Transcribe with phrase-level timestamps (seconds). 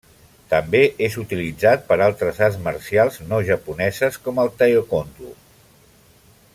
[0.51, 5.35] També és utilitzat per altres arts marcials no japoneses, com el taekwondo.